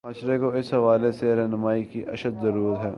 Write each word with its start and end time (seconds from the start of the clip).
معاشرے 0.03 0.37
کو 0.39 0.49
اس 0.49 0.73
حوالے 0.73 1.11
سے 1.11 1.35
راہنمائی 1.35 1.83
کی 1.83 2.03
اشد 2.07 2.41
ضرورت 2.41 2.79
ہے۔ 2.85 2.89